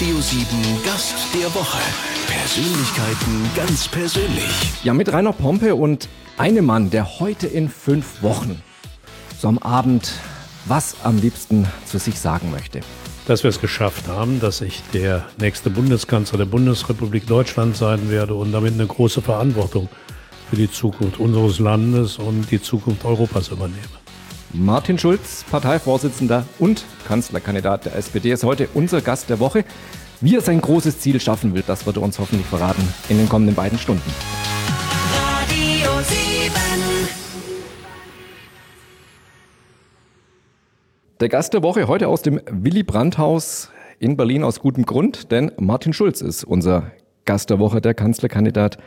[0.00, 0.46] Radio 7
[0.82, 1.76] Gast der Woche.
[2.26, 4.44] Persönlichkeiten ganz persönlich.
[4.82, 8.62] Ja, mit Rainer Pompe und einem Mann, der heute in fünf Wochen
[9.38, 10.14] so am Abend
[10.64, 12.80] was am liebsten zu sich sagen möchte.
[13.26, 18.32] Dass wir es geschafft haben, dass ich der nächste Bundeskanzler der Bundesrepublik Deutschland sein werde
[18.32, 19.90] und damit eine große Verantwortung
[20.48, 23.99] für die Zukunft unseres Landes und die Zukunft Europas übernehme.
[24.52, 29.64] Martin Schulz, Parteivorsitzender und Kanzlerkandidat der SPD, ist heute unser Gast der Woche.
[30.20, 33.28] Wie er sein großes Ziel schaffen will, das wird er uns hoffentlich verraten in den
[33.28, 34.02] kommenden beiden Stunden.
[35.14, 36.52] Radio 7.
[41.20, 45.52] Der Gast der Woche heute aus dem Willy Brandt-Haus in Berlin aus gutem Grund, denn
[45.60, 46.90] Martin Schulz ist unser
[47.24, 48.78] Gast der Woche, der Kanzlerkandidat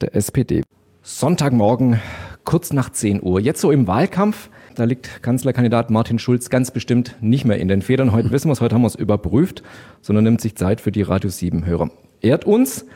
[0.00, 0.62] der SPD.
[1.02, 2.00] Sonntagmorgen,
[2.44, 3.40] kurz nach 10 Uhr.
[3.40, 7.82] Jetzt so im Wahlkampf, da liegt Kanzlerkandidat Martin Schulz ganz bestimmt nicht mehr in den
[7.82, 8.12] Federn.
[8.12, 9.62] Heute wissen wir es, heute haben wir es überprüft,
[10.00, 11.90] sondern nimmt sich Zeit für die Radio 7 Hörer.
[12.20, 12.86] Ehrt uns.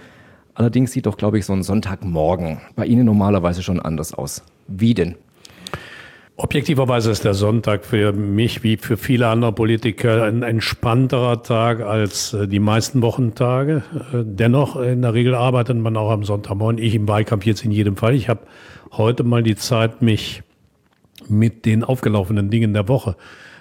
[0.54, 4.42] Allerdings sieht doch, glaube ich, so ein Sonntagmorgen bei Ihnen normalerweise schon anders aus.
[4.66, 5.14] Wie denn?
[6.36, 12.32] Objektiverweise ist der Sonntag für mich wie für viele andere Politiker ein entspannterer Tag als
[12.32, 13.82] äh, die meisten Wochentage.
[14.12, 16.78] Äh, Dennoch, in der Regel arbeitet man auch am Sonntagmorgen.
[16.78, 18.14] Ich im Wahlkampf jetzt in jedem Fall.
[18.14, 18.40] Ich habe
[18.92, 20.42] heute mal die Zeit, mich
[21.28, 23.16] mit den aufgelaufenen Dingen der Woche,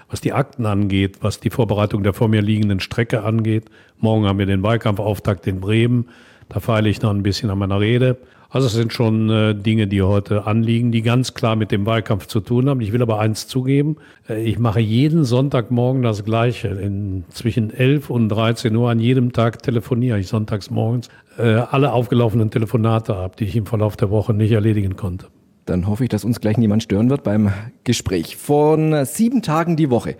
[0.09, 3.65] was die Akten angeht, was die Vorbereitung der vor mir liegenden Strecke angeht.
[3.99, 6.07] Morgen haben wir den Wahlkampfauftakt in Bremen.
[6.49, 8.17] Da feile ich noch ein bisschen an meiner Rede.
[8.49, 12.27] Also es sind schon äh, Dinge, die heute anliegen, die ganz klar mit dem Wahlkampf
[12.27, 12.79] zu tun haben.
[12.79, 13.97] Ich will aber eins zugeben,
[14.29, 16.69] äh, ich mache jeden Sonntagmorgen das Gleiche.
[16.69, 21.91] In, zwischen 11 und 13 Uhr an jedem Tag telefoniere ich sonntags morgens äh, alle
[21.91, 25.27] aufgelaufenen Telefonate ab, die ich im Verlauf der Woche nicht erledigen konnte.
[25.67, 27.51] Dann hoffe ich, dass uns gleich niemand stören wird beim
[27.83, 28.37] Gespräch.
[28.37, 30.15] Von sieben Tagen die Woche.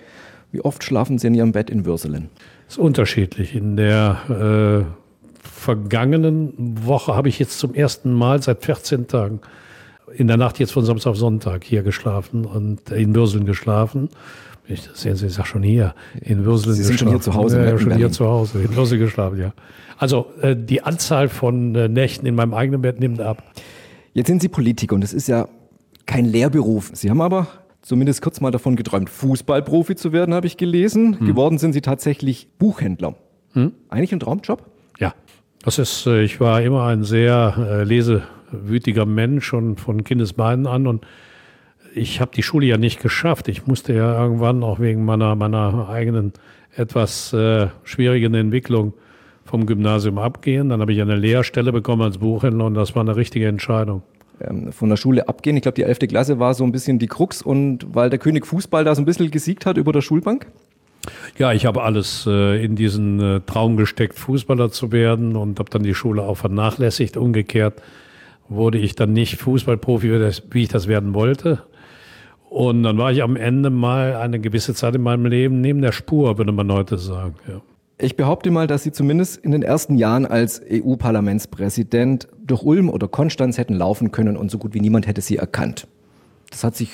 [0.52, 2.30] Wie oft schlafen Sie in Ihrem Bett in Würselen?
[2.68, 3.56] Das ist unterschiedlich.
[3.56, 6.54] In der äh, vergangenen
[6.86, 9.40] Woche habe ich jetzt zum ersten Mal seit 14 Tagen
[10.14, 14.10] in der Nacht jetzt von Samstag auf Sonntag hier geschlafen und in Würseln geschlafen.
[14.68, 16.98] Ich sehen Sie, ich sag schon hier, in Würseln Sie sind geschlafen.
[17.00, 19.54] schon hier zu Hause, Ja, schon hier zu Hause, in Würseln geschlafen, ja.
[19.98, 23.44] Also äh, die Anzahl von äh, Nächten in meinem eigenen Bett nimmt ab.
[24.18, 25.48] Jetzt sind Sie Politiker und das ist ja
[26.08, 26.90] kein Lehrberuf.
[26.92, 27.46] Sie haben aber
[27.84, 31.20] zumindest kurz mal davon geträumt, Fußballprofi zu werden, habe ich gelesen.
[31.28, 33.14] Geworden sind Sie tatsächlich Buchhändler.
[33.90, 34.66] Eigentlich ein Traumjob?
[34.98, 35.14] Ja,
[35.62, 40.88] das ist, äh, ich war immer ein sehr äh, lesewütiger Mensch schon von Kindesbeinen an
[40.88, 41.06] und
[41.94, 43.48] ich habe die Schule ja nicht geschafft.
[43.50, 46.34] Ich musste ja irgendwann auch wegen meiner, meiner eigenen
[46.76, 48.96] etwas äh, schwierigen Entwicklung
[49.48, 50.70] vom Gymnasium abgehen.
[50.70, 54.04] Dann habe ich eine Lehrstelle bekommen als Buchhändler und das war eine richtige Entscheidung.
[54.40, 55.56] Ähm, von der Schule abgehen.
[55.56, 56.00] Ich glaube, die 11.
[56.10, 59.06] Klasse war so ein bisschen die Krux und weil der König Fußball da so ein
[59.06, 60.48] bisschen gesiegt hat über der Schulbank.
[61.38, 65.70] Ja, ich habe alles äh, in diesen äh, Traum gesteckt, Fußballer zu werden und habe
[65.70, 67.18] dann die Schule auch vernachlässigt.
[67.18, 67.82] Umgekehrt
[68.50, 70.12] wurde ich dann nicht Fußballprofi,
[70.52, 71.64] wie ich das werden wollte.
[72.50, 75.92] Und dann war ich am Ende mal eine gewisse Zeit in meinem Leben neben der
[75.92, 77.36] Spur, würde man heute sagen.
[77.48, 77.62] Ja.
[78.00, 83.08] Ich behaupte mal, dass Sie zumindest in den ersten Jahren als EU-Parlamentspräsident durch Ulm oder
[83.08, 85.88] Konstanz hätten laufen können und so gut wie niemand hätte Sie erkannt.
[86.52, 86.90] Das hat sich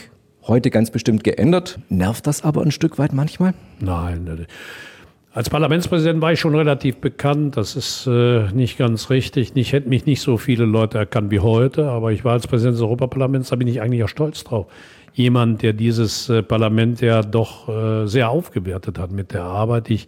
[0.48, 1.78] heute ganz bestimmt geändert.
[1.90, 3.54] Nervt das aber ein Stück weit manchmal?
[3.82, 4.48] Nein.
[5.34, 7.58] Als Parlamentspräsident war ich schon relativ bekannt.
[7.58, 9.52] Das ist äh, nicht ganz richtig.
[9.56, 12.76] Ich hätten mich nicht so viele Leute erkannt wie heute, aber ich war als Präsident
[12.76, 14.68] des Europaparlaments, da bin ich eigentlich auch stolz drauf.
[15.14, 19.96] Jemand, der dieses äh, Parlament ja doch äh, sehr aufgewertet hat mit der Arbeit, die
[19.96, 20.08] ich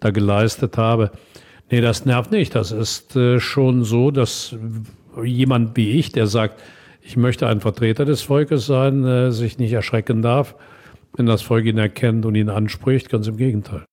[0.00, 1.10] da geleistet habe.
[1.70, 2.54] Nee, das nervt nicht.
[2.54, 4.54] Das ist äh, schon so, dass
[5.22, 6.62] jemand wie ich, der sagt,
[7.02, 10.56] ich möchte ein Vertreter des Volkes sein, äh, sich nicht erschrecken darf,
[11.16, 13.10] wenn das Volk ihn erkennt und ihn anspricht.
[13.10, 13.84] Ganz im Gegenteil.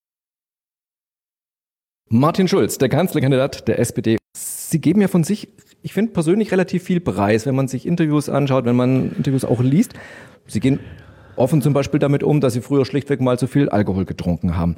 [2.08, 4.18] Martin Schulz, der Kanzlerkandidat der SPD.
[4.36, 5.48] Sie geben ja von sich,
[5.82, 9.60] ich finde persönlich relativ viel Preis, wenn man sich Interviews anschaut, wenn man Interviews auch
[9.60, 9.94] liest.
[10.46, 10.80] Sie gehen
[11.36, 14.76] offen zum Beispiel damit um, dass Sie früher schlichtweg mal zu viel Alkohol getrunken haben.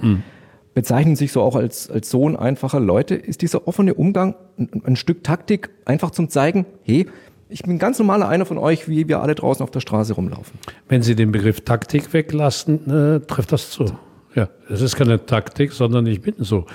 [0.76, 3.14] Bezeichnen sich so auch als, als Sohn einfacher Leute.
[3.14, 7.06] Ist dieser offene Umgang ein, ein Stück Taktik, einfach zum zeigen, hey,
[7.48, 10.58] ich bin ganz normaler einer von euch, wie wir alle draußen auf der Straße rumlaufen.
[10.86, 13.86] Wenn Sie den Begriff Taktik weglassen, äh, trifft das zu.
[14.34, 16.66] Ja, es ist keine Taktik, sondern ich bin so.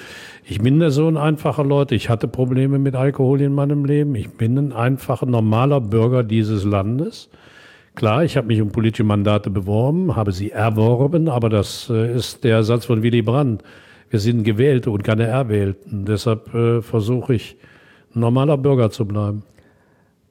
[0.46, 1.94] Ich bin der Sohn einfacher Leute.
[1.94, 4.16] Ich hatte Probleme mit Alkohol in meinem Leben.
[4.16, 7.30] Ich bin ein einfacher, normaler Bürger dieses Landes.
[7.94, 12.44] Klar, ich habe mich um politische Mandate beworben, habe sie erworben, aber das äh, ist
[12.44, 13.62] der Satz von Willy Brandt.
[14.12, 16.06] Wir sind Gewählte und keine Erwählten.
[16.06, 17.56] Deshalb äh, versuche ich,
[18.14, 19.44] ein normaler Bürger zu bleiben.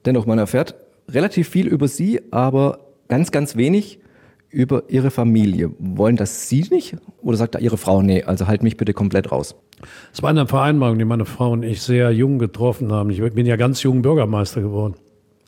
[0.05, 0.75] Dennoch, man erfährt
[1.09, 3.99] relativ viel über Sie, aber ganz, ganz wenig
[4.51, 5.71] über Ihre Familie.
[5.79, 6.97] Wollen das Sie nicht?
[7.23, 9.57] Oder sagt da Ihre Frau, nee, also halt mich bitte komplett raus?
[10.13, 13.09] Es war eine Vereinbarung, die meine Frau und ich sehr jung getroffen haben.
[13.09, 14.95] Ich bin ja ganz jung Bürgermeister geworden.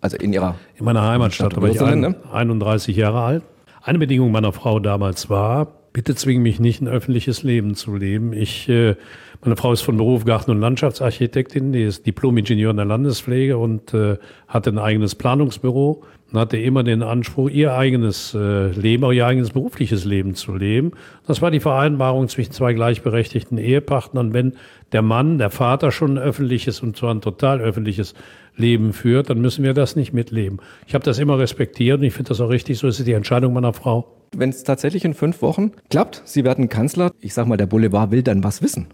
[0.00, 2.16] Also in Ihrer In meiner Heimatstadt, war ich ein, ne?
[2.32, 3.42] 31 Jahre alt.
[3.82, 8.32] Eine Bedingung meiner Frau damals war, bitte zwing mich nicht, ein öffentliches Leben zu leben.
[8.32, 8.96] Ich, äh,
[9.42, 13.92] meine Frau ist von Beruf Garten- und Landschaftsarchitektin, die ist Diplom-Ingenieur in der Landespflege und
[13.94, 14.18] äh,
[14.48, 19.26] hatte ein eigenes Planungsbüro und hatte immer den Anspruch, ihr eigenes äh, Leben, auch ihr
[19.26, 20.92] eigenes berufliches Leben zu leben.
[21.26, 24.32] Das war die Vereinbarung zwischen zwei gleichberechtigten Ehepartnern.
[24.32, 24.54] Wenn
[24.92, 28.14] der Mann, der Vater schon ein öffentliches und zwar ein total öffentliches
[28.56, 30.58] Leben führt, dann müssen wir das nicht mitleben.
[30.86, 32.78] Ich habe das immer respektiert und ich finde das auch richtig.
[32.78, 34.06] So ist es die Entscheidung meiner Frau.
[34.34, 38.10] Wenn es tatsächlich in fünf Wochen klappt, Sie werden Kanzler, ich sag mal, der Boulevard
[38.10, 38.86] will dann was wissen.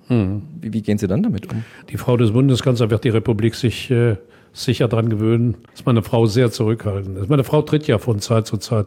[0.61, 1.65] Wie, wie gehen Sie dann damit um?
[1.91, 4.17] Die Frau des Bundeskanzlers wird die Republik sich äh,
[4.65, 7.29] sicher daran gewöhnen, dass meine Frau sehr zurückhaltend ist.
[7.29, 8.87] Meine Frau tritt ja von Zeit zu Zeit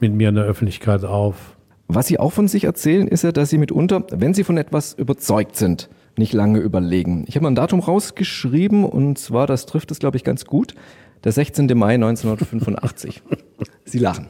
[0.00, 1.56] mit mir in der Öffentlichkeit auf.
[1.88, 4.94] Was Sie auch von sich erzählen, ist ja, dass Sie mitunter, wenn Sie von etwas
[4.94, 7.24] überzeugt sind, nicht lange überlegen.
[7.28, 10.74] Ich habe mal ein Datum rausgeschrieben und zwar, das trifft es, glaube ich, ganz gut,
[11.24, 11.66] der 16.
[11.76, 13.22] Mai 1985.
[13.84, 14.26] Sie lachen.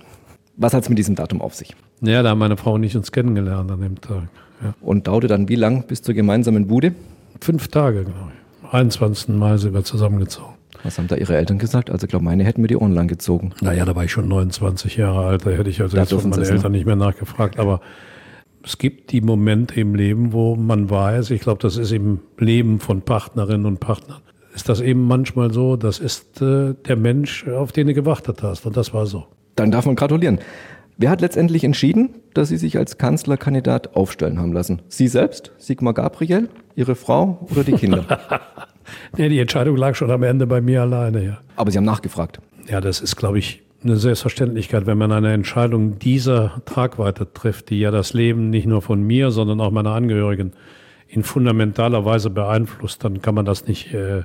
[0.57, 1.75] Was hat es mit diesem Datum auf sich?
[2.03, 4.29] Ja, da haben meine Frau und ich uns kennengelernt an dem Tag.
[4.63, 4.75] Ja.
[4.81, 6.95] Und dauerte dann wie lang bis zur gemeinsamen Bude?
[7.41, 8.75] Fünf Tage, glaube ich.
[8.75, 9.29] 21.
[9.29, 10.52] Mai sind wir zusammengezogen.
[10.85, 11.91] Was haben da Ihre Eltern gesagt?
[11.91, 13.53] Also ich glaube, meine hätten mir die Ohren lang gezogen.
[13.61, 16.31] Naja, da war ich schon 29 Jahre alt, da hätte ich also Da jetzt von
[16.31, 16.49] meinen ne?
[16.49, 17.59] Eltern nicht mehr nachgefragt.
[17.59, 17.81] Aber
[18.65, 22.81] es gibt die Momente im Leben, wo man weiß, ich glaube, das ist im Leben
[22.81, 24.21] von Partnerinnen und Partnern,
[24.55, 28.67] ist das eben manchmal so, das ist äh, der Mensch, auf den du gewartet hast.
[28.67, 29.27] Und das war so.
[29.57, 30.41] Dann darf man gratulieren.
[30.99, 34.83] Wer hat letztendlich entschieden, dass Sie sich als Kanzlerkandidat aufstellen haben lassen?
[34.89, 38.07] Sie selbst, Sigmar Gabriel, Ihre Frau oder die Kinder?
[39.17, 41.39] Nee, die Entscheidung lag schon am Ende bei mir alleine, ja.
[41.57, 42.41] Aber Sie haben nachgefragt.
[42.69, 47.81] Ja, das ist, glaube ich, eine Selbstverständlichkeit, wenn man eine Entscheidung dieser Tragweite trifft, die
[47.81, 50.53] ja das Leben nicht nur von mir, sondern auch meiner Angehörigen
[51.09, 54.23] in fundamentaler Weise beeinflusst, dann kann man das nicht äh,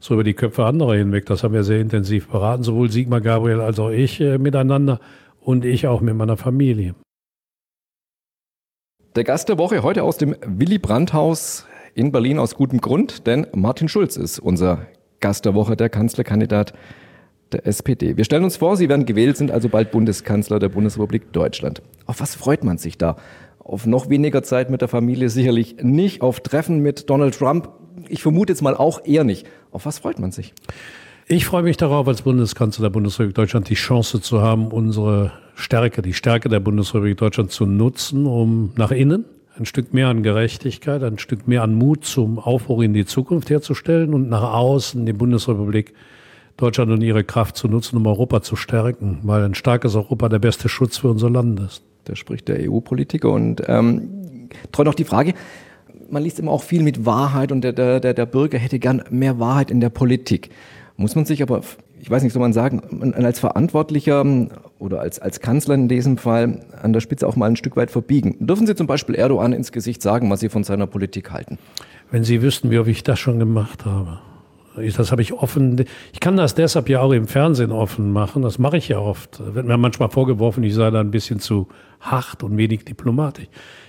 [0.00, 1.26] so über die Köpfe anderer hinweg.
[1.26, 5.00] Das haben wir sehr intensiv beraten, sowohl Sigmar Gabriel als auch ich äh, miteinander
[5.40, 6.94] und ich auch mit meiner Familie.
[9.14, 13.46] Der Gast der Woche heute aus dem Willy Brandt-Haus in Berlin aus gutem Grund, denn
[13.54, 14.86] Martin Schulz ist unser
[15.20, 16.72] Gast der Woche, der Kanzlerkandidat
[17.52, 18.16] der SPD.
[18.16, 21.82] Wir stellen uns vor, Sie werden gewählt, sind also bald Bundeskanzler der Bundesrepublik Deutschland.
[22.06, 23.16] Auf was freut man sich da?
[23.58, 27.68] Auf noch weniger Zeit mit der Familie sicherlich nicht, auf Treffen mit Donald Trump.
[28.08, 29.46] Ich vermute jetzt mal auch eher nicht.
[29.70, 30.54] Auf was freut man sich?
[31.28, 36.02] Ich freue mich darauf, als Bundeskanzler der Bundesrepublik Deutschland die Chance zu haben, unsere Stärke,
[36.02, 39.24] die Stärke der Bundesrepublik Deutschland zu nutzen, um nach innen
[39.58, 43.50] ein Stück mehr an Gerechtigkeit, ein Stück mehr an Mut zum Aufbruch in die Zukunft
[43.50, 45.92] herzustellen und nach außen die Bundesrepublik
[46.56, 50.38] Deutschland und ihre Kraft zu nutzen, um Europa zu stärken, weil ein starkes Europa der
[50.38, 51.82] beste Schutz für unser Land ist.
[52.04, 55.34] Da spricht der EU-Politiker und ähm, treu noch die Frage,
[56.10, 59.02] man liest immer auch viel mit Wahrheit und der, der, der der Bürger hätte gern
[59.10, 60.50] mehr Wahrheit in der Politik.
[60.96, 61.62] Muss man sich aber,
[62.02, 64.26] ich weiß nicht, soll man sagen, als Verantwortlicher
[64.80, 67.92] oder als, als Kanzler in diesem Fall an der Spitze auch mal ein Stück weit
[67.92, 68.34] verbiegen.
[68.40, 71.58] Dürfen Sie zum Beispiel Erdogan ins Gesicht sagen, was Sie von seiner Politik halten?
[72.10, 74.18] Wenn Sie wüssten, wie oft ich das schon gemacht habe.
[74.74, 75.84] Das habe ich offen.
[76.12, 78.42] Ich kann das deshalb ja auch im Fernsehen offen machen.
[78.42, 79.40] Das mache ich ja oft.
[79.54, 81.68] Wird mir manchmal vorgeworfen, ich sei da ein bisschen zu
[82.00, 83.46] hart und wenig diplomatisch.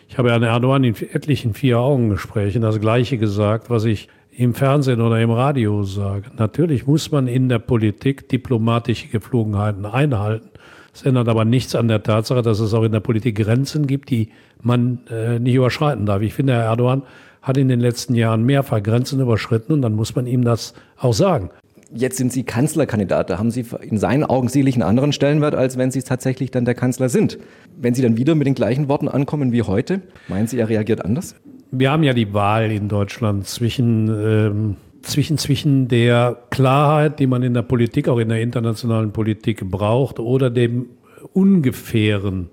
[0.08, 5.22] Ich habe Herrn Erdogan in etlichen Vier-Augen-Gesprächen das Gleiche gesagt, was ich im Fernsehen oder
[5.22, 6.26] im Radio sage.
[6.38, 10.50] Natürlich muss man in der Politik diplomatische Gepflogenheiten einhalten.
[10.92, 14.10] Das ändert aber nichts an der Tatsache, dass es auch in der Politik Grenzen gibt,
[14.10, 14.30] die
[14.62, 16.22] man äh, nicht überschreiten darf.
[16.22, 17.04] Ich finde, Herr Erdogan
[17.42, 21.14] hat in den letzten Jahren mehrfach Grenzen überschritten und dann muss man ihm das auch
[21.14, 21.50] sagen.
[21.96, 23.30] Jetzt sind Sie Kanzlerkandidat.
[23.30, 26.66] Da haben Sie in seinen Augen sicherlich einen anderen Stellenwert, als wenn Sie tatsächlich dann
[26.66, 27.38] der Kanzler sind.
[27.78, 31.06] Wenn Sie dann wieder mit den gleichen Worten ankommen wie heute, meinen Sie, er reagiert
[31.06, 31.36] anders?
[31.76, 37.42] Wir haben ja die Wahl in Deutschland zwischen, ähm, zwischen, zwischen der Klarheit, die man
[37.42, 40.90] in der Politik, auch in der internationalen Politik braucht, oder dem
[41.34, 42.50] Ungefähren,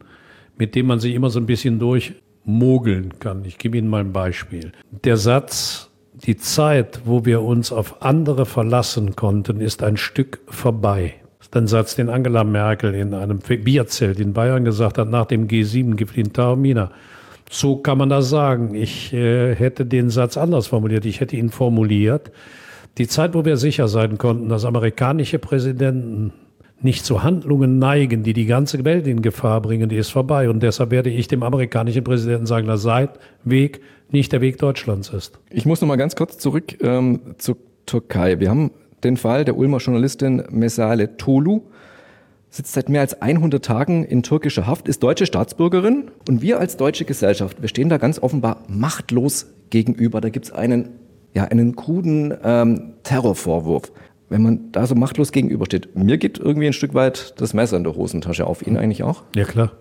[0.56, 3.44] mit dem man sich immer so ein bisschen durchmogeln kann.
[3.44, 4.72] Ich gebe Ihnen mal ein Beispiel.
[5.04, 11.12] Der Satz, die Zeit, wo wir uns auf andere verlassen konnten, ist ein Stück vorbei.
[11.40, 15.26] Das ist ein Satz, den Angela Merkel in einem Bierzelt in Bayern gesagt hat, nach
[15.26, 16.90] dem G7-Gipfel in Taormina.
[17.52, 18.76] So kann man das sagen.
[18.76, 21.04] Ich äh, hätte den Satz anders formuliert.
[21.04, 22.30] Ich hätte ihn formuliert.
[22.96, 26.32] Die Zeit, wo wir sicher sein konnten, dass amerikanische Präsidenten
[26.80, 30.48] nicht zu Handlungen neigen, die die ganze Welt in Gefahr bringen, die ist vorbei.
[30.48, 33.08] Und deshalb werde ich dem amerikanischen Präsidenten sagen, dass sein
[33.42, 33.80] Weg
[34.10, 35.40] nicht der Weg Deutschlands ist.
[35.50, 38.38] Ich muss noch mal ganz kurz zurück ähm, zur Türkei.
[38.38, 38.70] Wir haben
[39.02, 41.62] den Fall der Ulmer Journalistin Mesale Tolu.
[42.50, 46.76] Sitzt seit mehr als 100 Tagen in türkischer Haft, ist deutsche Staatsbürgerin und wir als
[46.76, 50.20] deutsche Gesellschaft, wir stehen da ganz offenbar machtlos gegenüber.
[50.20, 50.90] Da gibt es einen,
[51.32, 53.92] ja, einen kruden ähm, Terrorvorwurf.
[54.28, 57.84] Wenn man da so machtlos gegenübersteht, mir geht irgendwie ein Stück weit das Messer in
[57.84, 58.66] der Hosentasche auf.
[58.66, 59.22] Ihnen eigentlich auch?
[59.34, 59.72] Ja, klar.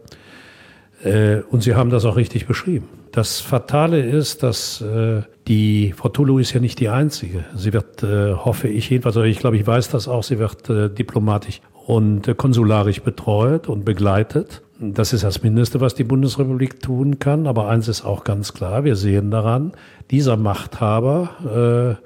[1.03, 2.87] Äh, und Sie haben das auch richtig beschrieben.
[3.11, 7.45] Das Fatale ist, dass äh, die Frau Tulu ist ja nicht die Einzige.
[7.55, 10.69] Sie wird, äh, hoffe ich jedenfalls, oder ich glaube, ich weiß das auch, sie wird
[10.69, 14.61] äh, diplomatisch und konsularisch betreut und begleitet.
[14.79, 17.47] Das ist das Mindeste, was die Bundesrepublik tun kann.
[17.47, 19.71] Aber eins ist auch ganz klar, wir sehen daran,
[20.11, 22.05] dieser Machthaber, äh,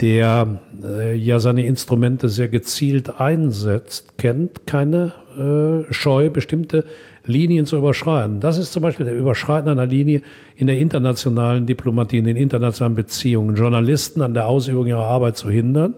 [0.00, 6.86] der äh, ja seine Instrumente sehr gezielt einsetzt, kennt keine äh, Scheu, bestimmte
[7.26, 8.40] Linien zu überschreiten.
[8.40, 10.22] Das ist zum Beispiel der Überschreiten einer Linie
[10.56, 15.50] in der internationalen Diplomatie, in den internationalen Beziehungen, Journalisten an der Ausübung ihrer Arbeit zu
[15.50, 15.92] hindern,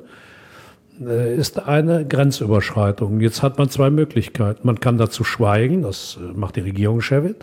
[1.00, 3.20] ist eine Grenzüberschreitung.
[3.20, 4.66] Jetzt hat man zwei Möglichkeiten.
[4.66, 7.36] Man kann dazu schweigen, das äh, macht die Regierungschefin,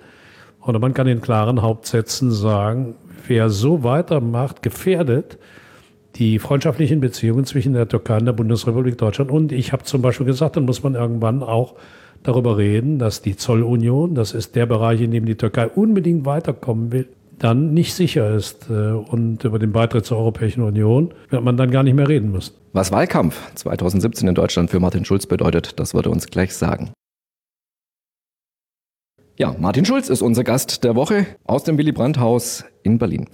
[0.61, 2.95] oder man kann in klaren Hauptsätzen sagen,
[3.27, 5.37] wer so weitermacht, gefährdet
[6.15, 9.31] die freundschaftlichen Beziehungen zwischen der Türkei und der Bundesrepublik Deutschland.
[9.31, 11.75] Und ich habe zum Beispiel gesagt, dann muss man irgendwann auch
[12.21, 16.91] darüber reden, dass die Zollunion, das ist der Bereich, in dem die Türkei unbedingt weiterkommen
[16.91, 17.07] will,
[17.39, 18.69] dann nicht sicher ist.
[18.69, 22.31] Äh, Und über den Beitritt zur Europäischen Union wird man dann gar nicht mehr reden
[22.31, 22.55] müssen.
[22.73, 26.91] Was Wahlkampf 2017 in Deutschland für Martin Schulz bedeutet, das wird er uns gleich sagen.
[29.37, 33.27] Ja, Martin Schulz ist unser Gast der Woche aus dem Willy Brandt Haus in Berlin.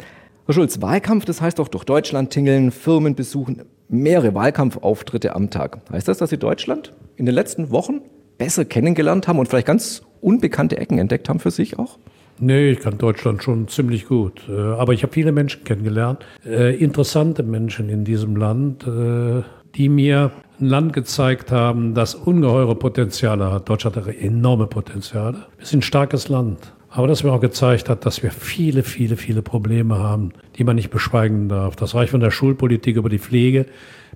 [0.46, 5.82] Herr Schulz, Wahlkampf, das heißt doch durch Deutschland tingeln, Firmen besuchen, mehrere Wahlkampfauftritte am Tag.
[5.92, 8.02] Heißt das, dass Sie Deutschland in den letzten Wochen
[8.38, 12.00] besser kennengelernt haben und vielleicht ganz unbekannte Ecken entdeckt haben für sich auch?
[12.42, 14.44] Nee, ich kann Deutschland schon ziemlich gut.
[14.48, 19.44] Äh, Aber ich habe viele Menschen kennengelernt, äh, interessante Menschen in diesem Land, äh,
[19.76, 23.70] die mir ein Land gezeigt haben, das ungeheure Potenziale hat.
[23.70, 25.46] Deutschland hat enorme Potenziale.
[25.58, 26.74] Wir sind ein starkes Land.
[26.92, 30.76] Aber das mir auch gezeigt hat, dass wir viele, viele, viele Probleme haben, die man
[30.76, 31.76] nicht beschweigen darf.
[31.76, 33.68] Das reicht von der Schulpolitik über die Pflege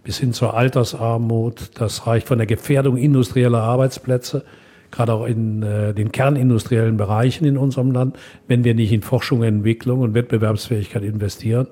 [0.03, 1.71] bis hin zur Altersarmut.
[1.75, 4.43] Das reicht von der Gefährdung industrieller Arbeitsplätze,
[4.93, 9.43] gerade auch in äh, den kernindustriellen Bereichen in unserem Land, wenn wir nicht in Forschung,
[9.43, 11.67] Entwicklung und Wettbewerbsfähigkeit investieren.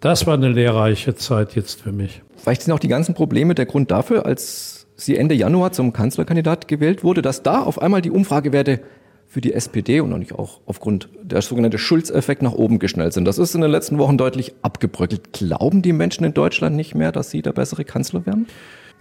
[0.00, 2.22] Das war eine lehrreiche Zeit jetzt für mich.
[2.36, 6.68] Vielleicht sind auch die ganzen Probleme der Grund dafür, als Sie Ende Januar zum Kanzlerkandidat
[6.68, 8.80] gewählt wurde, dass da auf einmal die Umfragewerte
[9.26, 13.24] für die SPD und natürlich auch aufgrund der sogenannte Schulz-Effekt nach oben geschnellt sind.
[13.24, 15.32] Das ist in den letzten Wochen deutlich abgebröckelt.
[15.32, 18.46] Glauben die Menschen in Deutschland nicht mehr, dass Sie der bessere Kanzler werden?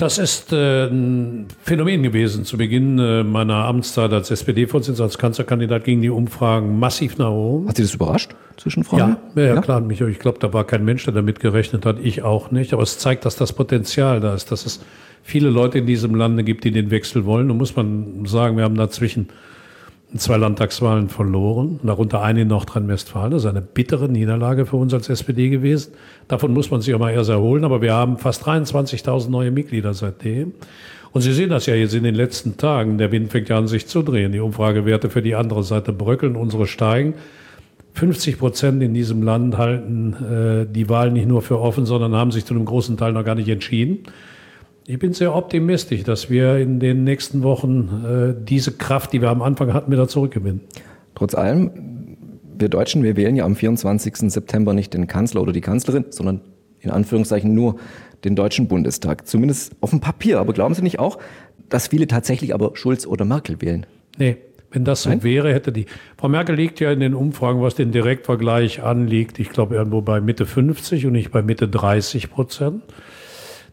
[0.02, 2.44] Das ist äh, ein Phänomen gewesen.
[2.44, 7.70] Zu Beginn äh, meiner Amtszeit als SPD-Vorsitzender, als Kanzlerkandidat gingen die Umfragen massiv nach oben.
[7.70, 8.32] Hat Sie das überrascht?
[8.58, 9.18] Zwischenfrage?
[9.36, 10.02] Ja, ja, ja, klar, mich.
[10.02, 11.98] Ich glaube, da war kein Mensch, der damit gerechnet hat.
[12.02, 12.74] Ich auch nicht.
[12.74, 14.84] Aber es zeigt, dass das Potenzial da ist, dass es
[15.22, 17.52] viele Leute in diesem Lande gibt, die den Wechsel wollen.
[17.52, 19.30] Und muss man sagen, wir haben dazwischen
[20.18, 23.32] zwei Landtagswahlen verloren, darunter eine in Nordrhein-Westfalen.
[23.32, 25.94] Das ist eine bittere Niederlage für uns als SPD gewesen.
[26.28, 29.94] Davon muss man sich auch mal erst erholen, aber wir haben fast 23.000 neue Mitglieder
[29.94, 30.54] seitdem.
[31.14, 32.98] Und Sie sehen das ja jetzt in den letzten Tagen.
[32.98, 34.32] Der Wind fängt ja an, sich zu drehen.
[34.32, 37.16] Die Umfragewerte für die andere Seite bröckeln, unsere steigen.
[37.94, 42.32] 50 Prozent in diesem Land halten äh, die Wahl nicht nur für offen, sondern haben
[42.32, 44.00] sich zu einem großen Teil noch gar nicht entschieden.
[44.92, 49.30] Ich bin sehr optimistisch, dass wir in den nächsten Wochen äh, diese Kraft, die wir
[49.30, 50.60] am Anfang hatten, wieder zurückgewinnen.
[51.16, 52.18] Trotz allem,
[52.60, 54.30] wir Deutschen, wir wählen ja am 24.
[54.30, 56.42] September nicht den Kanzler oder die Kanzlerin, sondern
[56.82, 57.78] in Anführungszeichen nur
[58.26, 59.28] den Deutschen Bundestag.
[59.28, 60.42] Zumindest auf dem Papier.
[60.42, 61.20] Aber glauben Sie nicht auch,
[61.70, 63.86] dass viele tatsächlich aber Schulz oder Merkel wählen?
[64.18, 64.36] Nee,
[64.72, 65.24] wenn das so Nein?
[65.24, 65.86] wäre, hätte die.
[66.18, 70.20] Frau Merkel liegt ja in den Umfragen, was den Direktvergleich anliegt, ich glaube irgendwo bei
[70.20, 72.84] Mitte 50 und nicht bei Mitte 30 Prozent.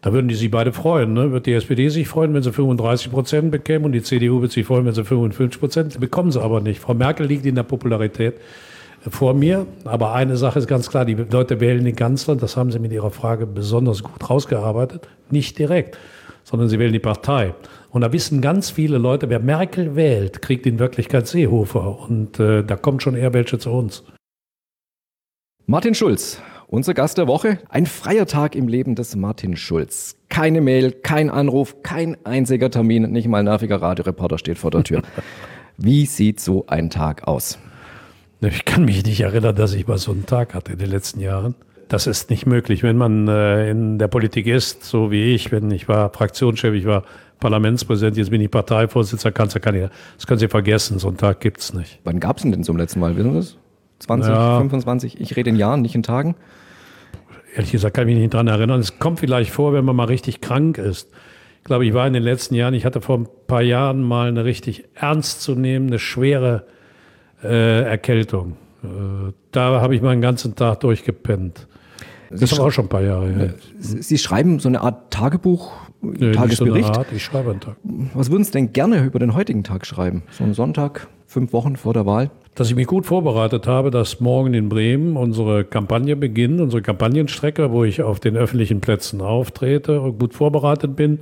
[0.00, 1.12] Da würden die sich beide freuen.
[1.12, 1.32] Ne?
[1.32, 4.66] Wird die SPD sich freuen, wenn sie 35 Prozent bekämen und die CDU wird sich
[4.66, 6.80] freuen, wenn sie 55 Prozent bekommen sie aber nicht.
[6.80, 8.34] Frau Merkel liegt in der Popularität
[9.08, 9.66] vor mir.
[9.84, 12.92] Aber eine Sache ist ganz klar, die Leute wählen den Kanzler, das haben sie mit
[12.92, 15.98] ihrer Frage besonders gut rausgearbeitet, nicht direkt,
[16.44, 17.54] sondern sie wählen die Partei.
[17.90, 21.98] Und da wissen ganz viele Leute, wer Merkel wählt, kriegt in Wirklichkeit Seehofer.
[22.08, 24.04] Und äh, da kommt schon eher welche zu uns.
[25.66, 27.58] Martin Schulz, unser Gast der Woche.
[27.68, 30.16] Ein freier Tag im Leben des Martin Schulz.
[30.28, 34.84] Keine Mail, kein Anruf, kein einziger Termin, nicht mal ein nerviger Radioreporter steht vor der
[34.84, 35.02] Tür.
[35.76, 37.58] Wie sieht so ein Tag aus?
[38.40, 41.20] Ich kann mich nicht erinnern, dass ich mal so einen Tag hatte in den letzten
[41.20, 41.54] Jahren.
[41.88, 42.82] Das ist nicht möglich.
[42.82, 46.84] Wenn man äh, in der Politik ist, so wie ich, wenn ich war Fraktionschef, ich
[46.84, 47.04] war
[47.40, 49.90] Parlamentspräsident, jetzt bin ich Parteivorsitzender, Kanzlerkandidat.
[50.16, 52.00] Das können Sie vergessen, so einen Tag gibt's nicht.
[52.04, 53.16] Wann gab es denn zum letzten Mal?
[53.16, 53.56] Wissen Sie das?
[53.98, 54.58] 20, Ja.
[54.58, 55.20] 25?
[55.20, 56.36] Ich rede in Jahren, nicht in Tagen.
[57.54, 58.80] Ehrlich gesagt kann ich mich nicht dran erinnern.
[58.80, 61.10] Es kommt vielleicht vor, wenn man mal richtig krank ist.
[61.58, 64.28] Ich glaube, ich war in den letzten Jahren, ich hatte vor ein paar Jahren mal
[64.28, 66.66] eine richtig ernstzunehmende, schwere
[67.42, 68.56] äh, Erkältung.
[68.82, 71.66] Äh, da habe ich meinen ganzen Tag durchgepennt.
[72.30, 73.54] Das ist auch schon ein paar Jahre her.
[73.78, 76.96] Sie schreiben so eine Art Tagebuch, Nee, nicht so eine Tagesbericht.
[76.96, 77.76] Art, ich schreibe einen Tag.
[78.14, 80.22] Was würden Sie denn gerne über den heutigen Tag schreiben?
[80.30, 82.30] So einen Sonntag, fünf Wochen vor der Wahl?
[82.54, 87.72] Dass ich mich gut vorbereitet habe, dass morgen in Bremen unsere Kampagne beginnt, unsere Kampagnenstrecke,
[87.72, 91.20] wo ich auf den öffentlichen Plätzen auftrete, und gut vorbereitet bin.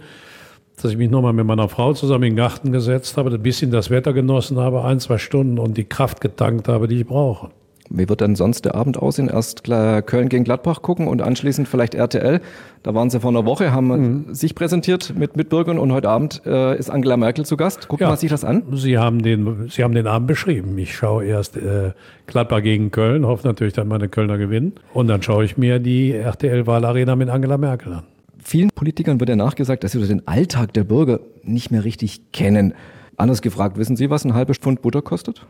[0.80, 3.70] Dass ich mich nochmal mit meiner Frau zusammen in den Garten gesetzt habe, ein bisschen
[3.70, 7.48] das Wetter genossen habe, ein, zwei Stunden und die Kraft getankt habe, die ich brauche.
[7.88, 9.28] Wie wird dann sonst der Abend aussehen?
[9.28, 12.40] Erst Köln gegen Gladbach gucken und anschließend vielleicht RTL.
[12.82, 16.76] Da waren Sie vor einer Woche, haben sich präsentiert mit Mitbürgern und heute Abend äh,
[16.78, 17.88] ist Angela Merkel zu Gast.
[17.88, 18.12] Gucken Ja.
[18.12, 18.62] wir sich das an.
[18.72, 20.76] Sie haben den, Sie haben den Abend beschrieben.
[20.78, 21.92] Ich schaue erst äh,
[22.26, 24.72] Gladbach gegen Köln, hoffe natürlich, dass meine Kölner gewinnen.
[24.92, 28.02] Und dann schaue ich mir die RTL-Wahlarena mit Angela Merkel an.
[28.42, 32.74] Vielen Politikern wird ja nachgesagt, dass sie den Alltag der Bürger nicht mehr richtig kennen.
[33.16, 35.44] Anders gefragt, wissen Sie, was ein halbes Pfund Butter kostet?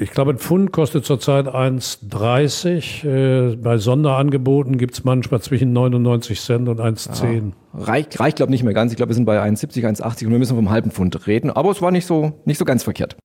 [0.00, 3.04] Ich glaube, ein Pfund kostet zurzeit 1,30.
[3.04, 7.52] Äh, bei Sonderangeboten gibt es manchmal zwischen 99 Cent und 1,10.
[7.74, 8.92] Reicht, reicht glaube nicht mehr ganz.
[8.92, 11.50] Ich glaube, wir sind bei 1,70, 1,80 und wir müssen vom halben Pfund reden.
[11.50, 13.16] Aber es war nicht so, nicht so ganz verkehrt.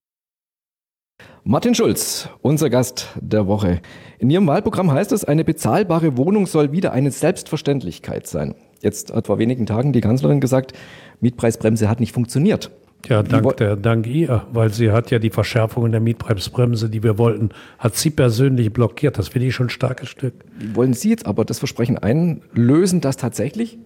[1.43, 3.81] Martin Schulz, unser Gast der Woche.
[4.17, 8.55] In Ihrem Wahlprogramm heißt es, eine bezahlbare Wohnung soll wieder eine Selbstverständlichkeit sein.
[8.81, 10.73] Jetzt hat vor wenigen Tagen die Kanzlerin gesagt,
[11.19, 12.71] Mietpreisbremse hat nicht funktioniert.
[13.09, 17.17] Ja, dank, der, dank ihr, weil sie hat ja die Verschärfungen der Mietpreisbremse, die wir
[17.17, 19.17] wollten, hat sie persönlich blockiert.
[19.17, 20.33] Das finde ich schon ein starkes Stück.
[20.73, 23.77] Wollen Sie jetzt aber das Versprechen einlösen, dass tatsächlich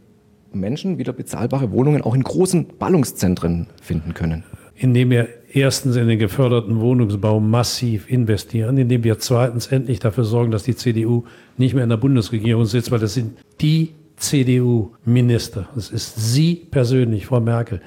[0.53, 4.43] Menschen wieder bezahlbare Wohnungen auch in großen Ballungszentren finden können?
[4.75, 10.51] Indem wir erstens in den geförderten Wohnungsbau massiv investieren, indem wir zweitens endlich dafür sorgen,
[10.51, 11.23] dass die CDU
[11.57, 15.69] nicht mehr in der Bundesregierung sitzt, weil das sind die CDU-Minister.
[15.73, 17.81] Das ist sie persönlich, Frau Merkel,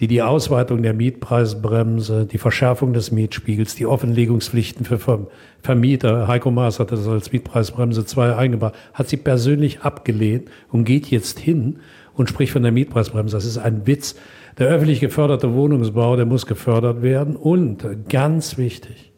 [0.00, 5.26] die die Ausweitung der Mietpreisbremse, die Verschärfung des Mietspiegels, die Offenlegungspflichten für Ver-
[5.60, 11.08] Vermieter, Heiko Maas hat das als Mietpreisbremse 2 eingebracht, hat sie persönlich abgelehnt und geht
[11.08, 11.80] jetzt hin
[12.14, 13.36] und spricht von der Mietpreisbremse.
[13.36, 14.14] Das ist ein Witz.
[14.58, 17.36] Der öffentlich geförderte Wohnungsbau, der muss gefördert werden.
[17.36, 19.12] Und äh, ganz wichtig,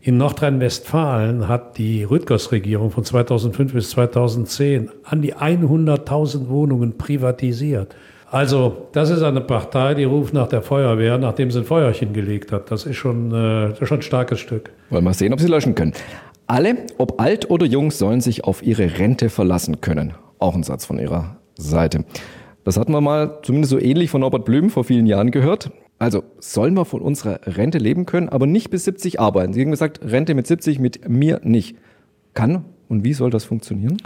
[0.00, 7.94] in Nordrhein-Westfalen hat die Rüttgers-Regierung von 2005 bis 2010 an die 100.000 Wohnungen privatisiert.
[8.34, 12.50] Also, das ist eine Partei, die ruft nach der Feuerwehr, nachdem sie ein Feuerchen gelegt
[12.50, 12.68] hat.
[12.68, 14.72] Das ist schon, äh, schon ein starkes Stück.
[14.90, 15.92] Wollen wir sehen, ob sie löschen können.
[16.48, 20.14] Alle, ob alt oder jung, sollen sich auf ihre Rente verlassen können.
[20.40, 22.04] Auch ein Satz von ihrer Seite.
[22.64, 25.70] Das hatten wir mal zumindest so ähnlich von Norbert Blüm vor vielen Jahren gehört.
[26.00, 29.52] Also sollen wir von unserer Rente leben können, aber nicht bis 70 arbeiten.
[29.52, 31.76] Sie haben gesagt, Rente mit 70, mit mir nicht.
[32.34, 33.98] Kann und wie soll das funktionieren?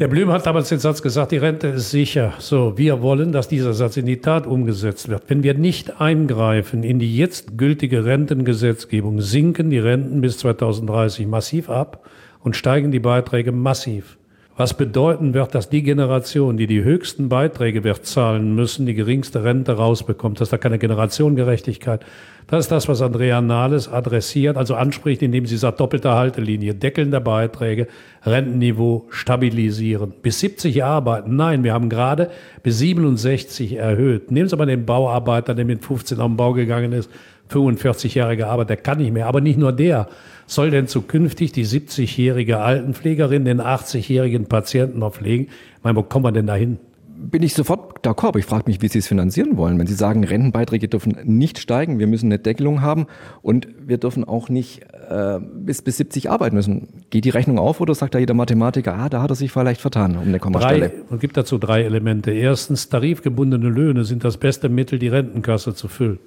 [0.00, 2.32] Der Blüm hat damals den Satz gesagt, die Rente ist sicher.
[2.38, 5.24] So, wir wollen, dass dieser Satz in die Tat umgesetzt wird.
[5.28, 11.68] Wenn wir nicht eingreifen in die jetzt gültige Rentengesetzgebung, sinken die Renten bis 2030 massiv
[11.68, 12.08] ab
[12.42, 14.16] und steigen die Beiträge massiv.
[14.56, 19.42] Was bedeuten wird, dass die Generation, die die höchsten Beiträge wird zahlen müssen, die geringste
[19.42, 20.38] Rente rausbekommt.
[20.38, 22.04] Das ist da keine Generationengerechtigkeit.
[22.46, 27.10] Das ist das, was Andrea Nahles adressiert, also anspricht, indem sie sagt, doppelte Haltelinie, Deckeln
[27.10, 27.86] der Beiträge,
[28.26, 30.12] Rentenniveau stabilisieren.
[30.20, 31.36] Bis 70 arbeiten.
[31.36, 32.30] Nein, wir haben gerade
[32.62, 34.30] bis 67 erhöht.
[34.30, 37.08] Nehmen Sie mal den Bauarbeiter, der mit 15 am Bau gegangen ist,
[37.50, 39.26] 45-jährige Arbeit, der kann nicht mehr.
[39.26, 40.08] Aber nicht nur der.
[40.50, 45.44] Soll denn zukünftig die 70-jährige Altenpflegerin den 80-jährigen Patienten noch pflegen?
[45.44, 46.80] Ich meine, wo kommen wir denn dahin?
[47.06, 49.78] Bin ich sofort d'accord, aber ich frage mich, wie Sie es finanzieren wollen.
[49.78, 53.06] Wenn Sie sagen, Rentenbeiträge dürfen nicht steigen, wir müssen eine Deckelung haben
[53.42, 56.88] und wir dürfen auch nicht äh, bis, bis 70 arbeiten müssen.
[57.10, 59.80] Geht die Rechnung auf oder sagt da jeder Mathematiker, ah, da hat er sich vielleicht
[59.80, 60.90] vertan um eine Kommastelle?
[61.10, 62.32] Und gibt dazu drei Elemente.
[62.32, 66.18] Erstens, tarifgebundene Löhne sind das beste Mittel, die Rentenkasse zu füllen.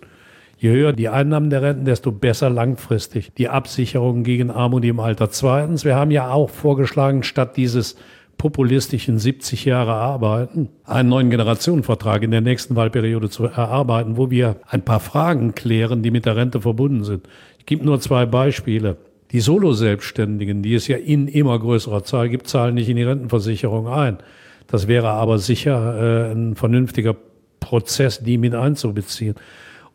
[0.64, 5.30] Je höher die Einnahmen der Renten, desto besser langfristig die Absicherung gegen Armut im Alter.
[5.30, 7.98] Zweitens, wir haben ja auch vorgeschlagen, statt dieses
[8.38, 14.56] populistischen 70 Jahre Arbeiten, einen neuen Generationenvertrag in der nächsten Wahlperiode zu erarbeiten, wo wir
[14.66, 17.28] ein paar Fragen klären, die mit der Rente verbunden sind.
[17.60, 18.96] Ich gebe nur zwei Beispiele.
[19.34, 23.90] Die Solo-Selbstständigen, die es ja in immer größerer Zahl gibt, zahlen nicht in die Rentenversicherung
[23.90, 24.20] ein.
[24.68, 27.18] Das wäre aber sicher äh, ein vernünftiger
[27.60, 29.36] Prozess, die mit einzubeziehen.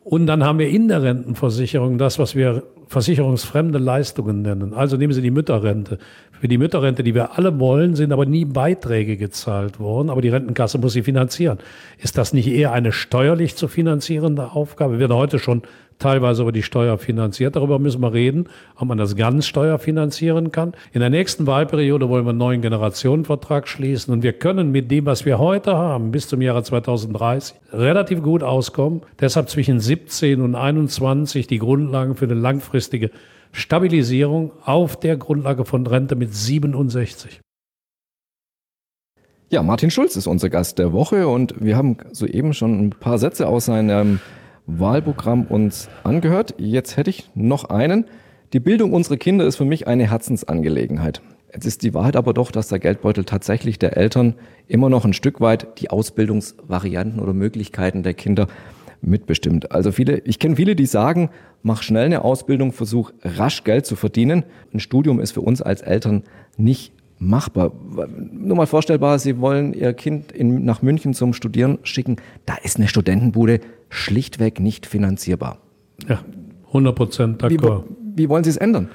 [0.03, 4.73] Und dann haben wir in der Rentenversicherung das, was wir versicherungsfremde Leistungen nennen.
[4.73, 5.99] Also nehmen Sie die Mütterrente.
[6.39, 10.29] Für die Mütterrente, die wir alle wollen, sind aber nie Beiträge gezahlt worden, aber die
[10.29, 11.59] Rentenkasse muss sie finanzieren.
[11.99, 14.99] Ist das nicht eher eine steuerlich zu finanzierende Aufgabe?
[14.99, 15.63] Wird heute schon
[15.99, 17.55] teilweise über die Steuer finanziert.
[17.55, 20.73] Darüber müssen wir reden, ob man das ganz steuerfinanzieren kann.
[20.93, 25.05] In der nächsten Wahlperiode wollen wir einen neuen Generationenvertrag schließen und wir können mit dem,
[25.05, 29.01] was wir heute haben, bis zum Jahre 2030 relativ gut auskommen.
[29.19, 33.11] Deshalb zwischen 17 und 21 die Grundlagen für eine langfristige
[33.51, 37.41] Stabilisierung auf der Grundlage von Rente mit 67.
[39.51, 43.17] Ja, Martin Schulz ist unser Gast der Woche und wir haben soeben schon ein paar
[43.17, 44.19] Sätze aus seinem
[44.77, 46.55] Wahlprogramm uns angehört.
[46.57, 48.05] Jetzt hätte ich noch einen.
[48.53, 51.21] Die Bildung unserer Kinder ist für mich eine Herzensangelegenheit.
[51.53, 54.35] Jetzt ist die Wahrheit aber doch, dass der Geldbeutel tatsächlich der Eltern
[54.67, 58.47] immer noch ein Stück weit die Ausbildungsvarianten oder Möglichkeiten der Kinder
[59.01, 59.71] mitbestimmt.
[59.71, 61.29] Also viele, ich kenne viele, die sagen,
[61.63, 64.43] mach schnell eine Ausbildung, versuch rasch Geld zu verdienen.
[64.73, 66.23] Ein Studium ist für uns als Eltern
[66.57, 67.71] nicht machbar.
[68.31, 72.15] Nur mal vorstellbar, Sie wollen Ihr Kind in, nach München zum Studieren schicken.
[72.45, 75.59] Da ist eine Studentenbude schlichtweg nicht finanzierbar.
[76.07, 76.19] Ja,
[76.67, 77.83] 100 Prozent Wie, d'accord.
[78.15, 78.89] wie wollen Sie es ändern?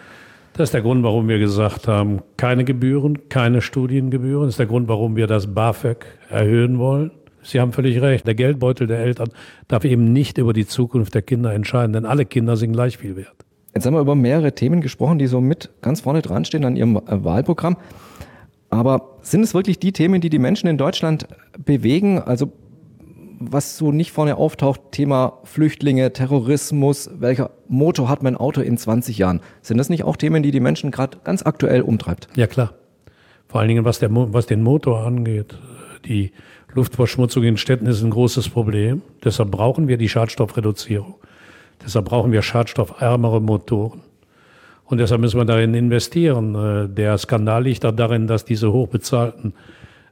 [0.54, 4.44] Das ist der Grund, warum wir gesagt haben, keine Gebühren, keine Studiengebühren.
[4.44, 7.10] Das ist der Grund, warum wir das BAföG erhöhen wollen.
[7.42, 8.26] Sie haben völlig recht.
[8.26, 9.30] Der Geldbeutel der Eltern
[9.68, 13.16] darf eben nicht über die Zukunft der Kinder entscheiden, denn alle Kinder sind gleich viel
[13.16, 13.34] wert.
[13.74, 16.76] Jetzt haben wir über mehrere Themen gesprochen, die so mit ganz vorne dran stehen an
[16.76, 17.76] Ihrem Wahlprogramm.
[18.74, 21.26] Aber sind es wirklich die Themen, die die Menschen in Deutschland
[21.64, 22.18] bewegen?
[22.18, 22.52] Also
[23.38, 29.18] was so nicht vorne auftaucht, Thema Flüchtlinge, Terrorismus, welcher Motor hat mein Auto in 20
[29.18, 29.40] Jahren?
[29.62, 32.28] Sind das nicht auch Themen, die die Menschen gerade ganz aktuell umtreibt?
[32.36, 32.74] Ja, klar.
[33.48, 35.56] Vor allen Dingen, was, der, was den Motor angeht.
[36.06, 36.32] Die
[36.72, 39.02] Luftverschmutzung in Städten ist ein großes Problem.
[39.22, 41.14] Deshalb brauchen wir die Schadstoffreduzierung.
[41.84, 44.00] Deshalb brauchen wir schadstoffärmere Motoren.
[44.84, 46.54] Und deshalb müssen wir darin investieren.
[46.54, 49.54] Äh, Der Skandal liegt auch darin, dass diese hochbezahlten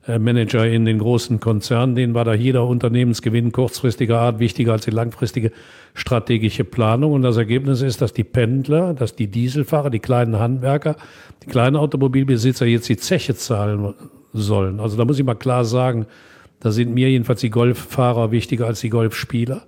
[0.07, 4.85] äh, Manager in den großen Konzernen, denen war da jeder Unternehmensgewinn kurzfristiger Art wichtiger als
[4.85, 5.53] die langfristige
[5.95, 7.13] strategische Planung.
[7.13, 10.97] Und das Ergebnis ist, dass die Pendler, dass die Dieselfahrer, die kleinen Handwerker,
[11.45, 13.95] die kleinen Automobilbesitzer jetzt die Zeche zahlen
[14.33, 14.81] sollen.
[14.81, 16.07] Also da muss ich mal klar sagen,
[16.61, 19.63] da sind mir jedenfalls die Golffahrer wichtiger als die Golfspieler.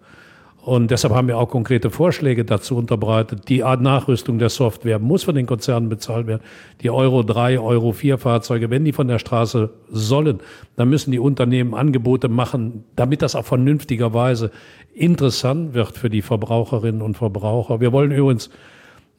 [0.64, 3.50] Und deshalb haben wir auch konkrete Vorschläge dazu unterbreitet.
[3.50, 6.40] Die Art Nachrüstung der Software muss von den Konzernen bezahlt werden.
[6.80, 10.40] Die Euro 3, Euro 4 Fahrzeuge, wenn die von der Straße sollen,
[10.76, 14.50] dann müssen die Unternehmen Angebote machen, damit das auch vernünftigerweise
[14.94, 17.80] interessant wird für die Verbraucherinnen und Verbraucher.
[17.80, 18.48] Wir wollen übrigens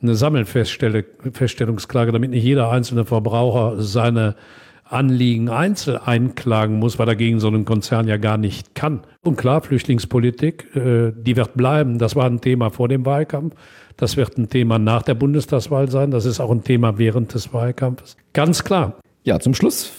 [0.02, 4.36] eine Sammelfeststellungsklage, damit nicht jeder einzelne Verbraucher seine
[4.88, 9.02] Anliegen einzeln einklagen muss, weil er gegen so einen Konzern ja gar nicht kann.
[9.24, 11.98] Und klar, Flüchtlingspolitik, äh, die wird bleiben.
[11.98, 13.56] Das war ein Thema vor dem Wahlkampf.
[13.98, 16.12] Das wird ein Thema nach der Bundestagswahl sein.
[16.12, 18.18] Das ist auch ein Thema während des Wahlkampfes.
[18.34, 18.98] Ganz klar.
[19.24, 19.92] Ja, zum Schluss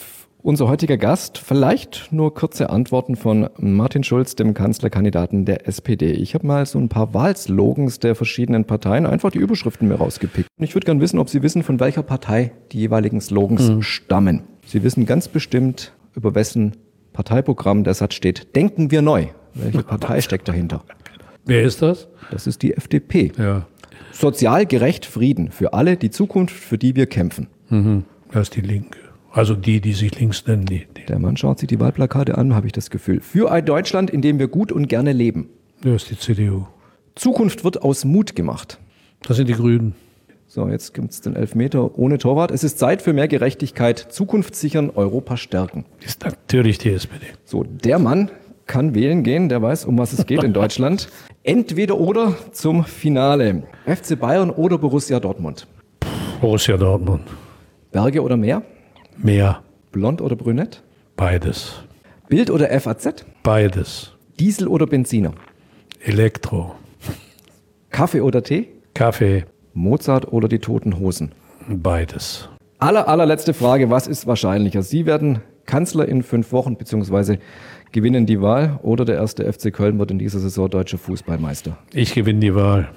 [0.46, 1.38] unser heutiger Gast.
[1.38, 6.12] Vielleicht nur kurze Antworten von Martin Schulz, dem Kanzlerkandidaten der SPD.
[6.12, 10.48] Ich habe mal so ein paar Wahlslogans der verschiedenen Parteien, einfach die Überschriften mir rausgepickt.
[10.56, 14.42] Und ich würde gerne wissen, ob Sie wissen, von welcher Partei die jeweiligen Slogans stammen.
[14.64, 16.76] Sie wissen ganz bestimmt, über wessen
[17.12, 18.54] Parteiprogramm der Satz steht.
[18.54, 19.26] Denken wir neu.
[19.54, 20.84] Welche Partei steckt dahinter?
[21.44, 22.06] Wer ist das?
[22.30, 23.32] Das ist die FDP.
[23.36, 23.66] Ja,
[24.12, 27.48] Sozial gerecht Frieden für alle, die Zukunft, für die wir kämpfen.
[28.30, 29.05] das ist die Linke.
[29.36, 30.64] Also die, die sich links nennen.
[30.64, 31.04] Die, die.
[31.04, 33.20] Der Mann schaut sich die Wahlplakate an, habe ich das Gefühl.
[33.20, 35.50] Für ein Deutschland, in dem wir gut und gerne leben.
[35.82, 36.66] Das ist die CDU.
[37.16, 38.78] Zukunft wird aus Mut gemacht.
[39.20, 39.94] Das sind die Grünen.
[40.46, 42.50] So, jetzt gibt es den Elfmeter ohne Torwart.
[42.50, 43.98] Es ist Zeit für mehr Gerechtigkeit.
[43.98, 45.84] Zukunft sichern, Europa stärken.
[46.00, 47.26] Das ist natürlich die SPD.
[47.44, 48.30] So, der Mann
[48.64, 51.10] kann wählen gehen, der weiß, um was es geht in Deutschland.
[51.42, 53.64] Entweder oder zum Finale.
[53.84, 55.66] FC Bayern oder Borussia Dortmund.
[56.40, 57.24] Borussia Dortmund.
[57.92, 58.62] Berge oder Meer?
[59.18, 59.62] Mehr.
[59.92, 60.82] Blond oder brünett?
[61.16, 61.82] Beides.
[62.28, 63.24] Bild oder FAZ?
[63.42, 64.12] Beides.
[64.38, 65.32] Diesel oder Benziner?
[66.04, 66.74] Elektro.
[67.90, 68.68] Kaffee oder Tee?
[68.94, 69.44] Kaffee.
[69.72, 71.32] Mozart oder die Toten Hosen?
[71.68, 72.48] Beides.
[72.78, 74.82] Aller, allerletzte Frage, was ist wahrscheinlicher?
[74.82, 77.38] Sie werden Kanzler in fünf Wochen, beziehungsweise
[77.92, 81.78] gewinnen die Wahl oder der erste FC Köln wird in dieser Saison deutscher Fußballmeister.
[81.94, 82.88] Ich gewinne die Wahl.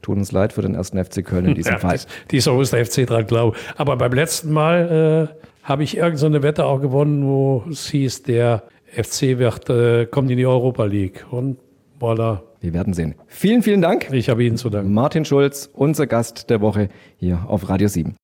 [0.00, 1.92] Tut uns leid für den ersten FC Köln in diesem Ja, Fall.
[1.98, 3.54] dies- Diesmal muss der FC dran glauben.
[3.76, 8.22] Aber beim letzten Mal äh, habe ich irgendeine so Wette auch gewonnen, wo es hieß,
[8.22, 11.26] der FC wird, äh, kommt in die Europa League.
[11.30, 11.58] Und
[12.00, 13.14] voilà, Wir werden sehen.
[13.26, 14.10] Vielen, vielen Dank.
[14.12, 14.92] ich habe Ihnen zu danken.
[14.92, 18.14] Martin Schulz, unser Gast der Woche hier auf Radio 7.